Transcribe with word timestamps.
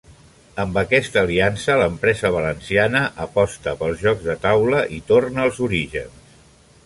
Amb 0.61 0.77
aquesta 0.81 1.19
aliança 1.21 1.75
l'empresa 1.81 2.31
valenciana 2.37 3.03
aposta 3.27 3.75
pels 3.83 4.01
jocs 4.07 4.27
de 4.31 4.37
taula 4.49 4.83
i 4.99 5.01
torna 5.13 5.45
als 5.49 5.61
orígens. 5.69 6.35